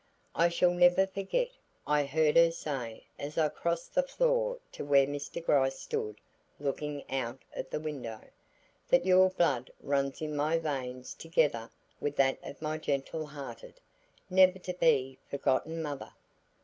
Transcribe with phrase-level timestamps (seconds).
[0.33, 1.49] "I shall never forget,"
[1.85, 5.45] I heard her say as I crossed the floor to where Mr.
[5.45, 6.19] Gryce stood
[6.59, 8.19] looking out of the window,
[8.89, 11.69] "that your blood runs in my veins together
[11.99, 13.75] with that of my gentle hearted,
[14.27, 16.11] never to be forgotten mother.